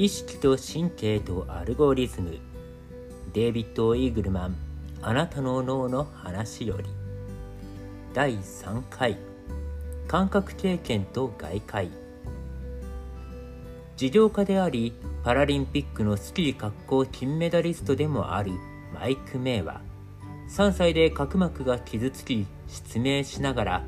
[0.00, 2.38] 意識と神経とアルゴリズム。
[3.34, 4.56] デイビッド・イーグルマン
[5.02, 6.84] あなたの脳の話より。
[8.14, 9.18] 第3回。
[10.08, 11.90] 感覚経験と外界。
[13.98, 18.52] 事業家でありパラリンピックのスキー滑降金メダリストでもある
[18.94, 19.82] マイク・メイは
[20.48, 23.84] 3歳で角膜が傷つき失明しながら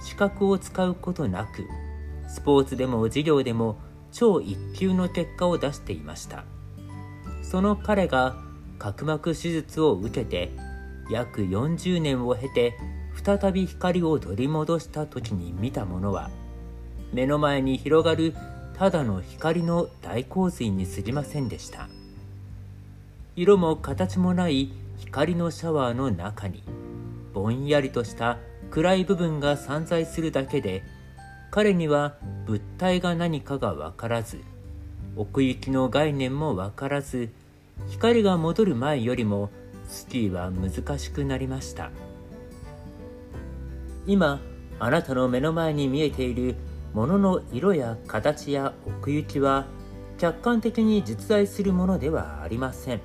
[0.00, 1.66] 視覚を使うことなく
[2.28, 3.76] スポーツでも授業でも
[4.12, 6.44] 超一級の結果を出していました。
[7.42, 8.36] その彼が
[8.78, 10.50] 角膜手術を受けて
[11.10, 12.74] 約40年を経て
[13.24, 16.30] 再び光を取り戻した時に見たものは
[17.12, 18.34] 目の前に広がる
[18.74, 21.88] ただの光の大洪水に過ぎませんでした。
[23.34, 26.62] 色も形もない光のシャワーの中に
[27.32, 28.38] ぼんやりとした
[28.70, 30.82] 暗い部分が散在するだけで
[31.50, 32.16] 彼には
[32.46, 34.40] 物体が何かが分からず
[35.16, 37.30] 奥行きの概念も分からず
[37.88, 39.50] 光が戻る前よりも
[39.88, 41.90] スキーは難しくなりました。
[44.06, 44.40] 今
[44.78, 46.54] あなたの目の前に見えている
[46.94, 49.66] ものの色や形や奥行きは
[50.18, 53.00] 客観的に実在するものではありません。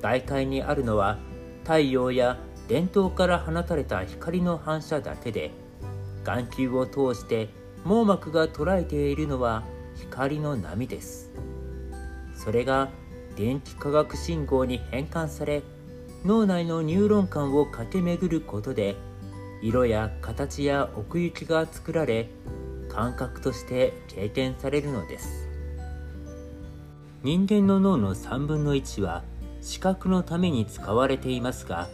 [0.00, 1.18] 外界にあるのは
[1.62, 5.50] 太陽や電灯から放たれた光の反射だけで
[6.24, 7.48] 眼球を通して
[7.84, 9.64] 網膜が捉えているのは
[9.96, 11.30] 光の波です。
[12.34, 12.88] それが
[13.36, 15.62] 電気化学信号に変換され
[16.24, 18.96] 脳内のニューロン間を駆け巡ることで
[19.62, 22.28] 色や形や奥行きが作られ
[22.88, 25.48] 感覚として経験されるのです。
[27.22, 29.22] 人間の脳の3分の1は
[29.60, 31.88] 視覚のために使われていますが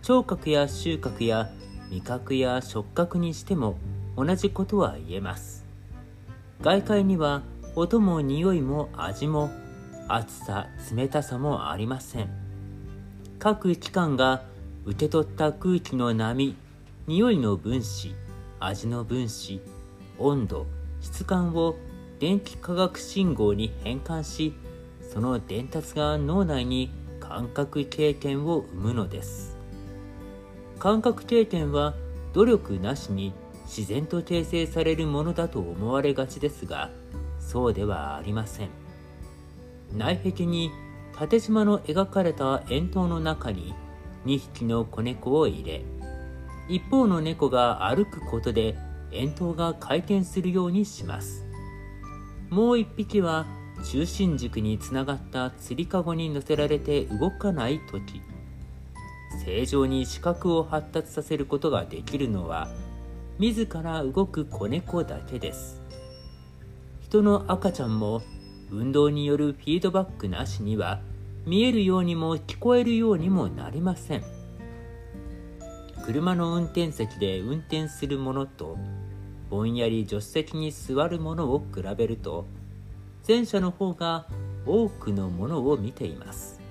[0.00, 1.50] 聴覚や収穫や
[1.92, 3.76] 味覚や触覚にしても
[4.16, 5.66] 同じことは言えます。
[6.62, 7.42] 外界には
[7.76, 9.50] 音も匂いも味も
[10.08, 12.30] 暑さ冷たさもありません。
[13.38, 14.42] 各機関が
[14.86, 16.56] 受け取った空気の波
[17.06, 18.14] 匂いの分子
[18.58, 19.60] 味の分子
[20.18, 20.66] 温度
[21.00, 21.76] 質感を
[22.20, 24.54] 電気化学信号に変換し
[25.12, 29.51] その伝達が脳内に感覚経験を生むのです。
[30.82, 31.94] 感覚経験は
[32.32, 33.32] 努力なしに
[33.66, 36.90] 自然と形成されるものだと思われがちですが
[37.38, 38.68] そうではありません。
[39.92, 40.72] 内壁に
[41.14, 43.76] 縦縞の描かれた円筒の中に
[44.26, 45.84] 2匹の子猫を入れ
[46.68, 48.76] 一方の猫が歩くことで
[49.12, 51.46] 円筒が回転するようにします。
[52.50, 53.46] もう一匹は
[53.88, 58.20] 中心軸につながったつりかごに乗せられて動かない時。
[59.44, 62.68] 正常に視覚を発達させることができるのは
[63.38, 65.80] 自ら動く子猫だけです。
[67.00, 68.22] 人の赤ちゃんも
[68.70, 71.00] 運動によるフィードバックなしには
[71.44, 74.24] 見えるようにも聞こえるようにもなりません。
[76.04, 78.78] 車の運転席で運転するものと
[79.50, 82.46] ぼんやり助手席に座るものを比べると
[83.28, 84.26] 前者の方が
[84.64, 86.61] 多くのものを見ています。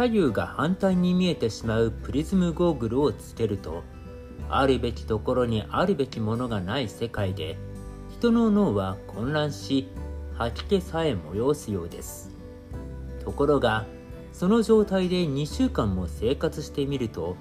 [0.00, 3.84] 左右が反対に見えてしまうプリズムゴーグルをつけると
[4.48, 7.58] あるべきところにあるべきものがない世界で
[8.08, 9.88] 人の脳は混乱し
[10.38, 12.30] 吐き気さえ催すようです。
[13.22, 13.84] ところが
[14.32, 17.36] その状態で2週間も生活してみると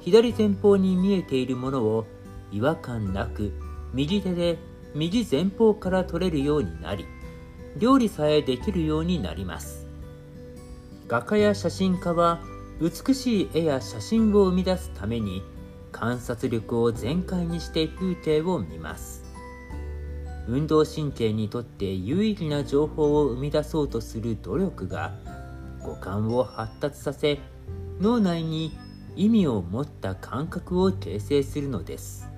[0.00, 2.04] 左前方に見えているものを
[2.50, 3.52] 違和感なく
[3.94, 4.58] 右手で
[4.96, 7.06] 右前方から取れるようになり
[7.78, 9.81] 料理さえできるようになります。
[11.12, 12.40] 画家や写真家は
[12.80, 15.42] 美しい絵や写真を生み出すために
[15.92, 19.22] 観察力を全開にして風景を見ます。
[20.48, 25.12] 運動神経にとって有意義な情報を生み出そうとする努力が
[25.82, 27.38] 五感を発達させ
[28.00, 28.74] 脳内に
[29.14, 32.31] 意味を持った感覚を形成するのです。